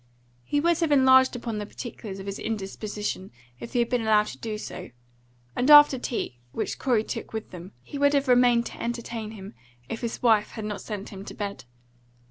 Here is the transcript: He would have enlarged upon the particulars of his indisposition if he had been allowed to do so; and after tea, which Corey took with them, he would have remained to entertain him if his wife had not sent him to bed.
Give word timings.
He 0.43 0.59
would 0.59 0.79
have 0.79 0.91
enlarged 0.91 1.35
upon 1.35 1.59
the 1.59 1.65
particulars 1.67 2.17
of 2.17 2.25
his 2.25 2.39
indisposition 2.39 3.29
if 3.59 3.73
he 3.73 3.77
had 3.77 3.89
been 3.91 4.01
allowed 4.01 4.25
to 4.33 4.37
do 4.39 4.57
so; 4.57 4.89
and 5.55 5.69
after 5.69 5.99
tea, 5.99 6.39
which 6.53 6.79
Corey 6.79 7.03
took 7.03 7.33
with 7.33 7.51
them, 7.51 7.73
he 7.83 7.99
would 7.99 8.15
have 8.15 8.27
remained 8.27 8.65
to 8.65 8.81
entertain 8.81 9.29
him 9.29 9.53
if 9.89 10.01
his 10.01 10.23
wife 10.23 10.53
had 10.53 10.65
not 10.65 10.81
sent 10.81 11.09
him 11.09 11.23
to 11.25 11.35
bed. 11.35 11.65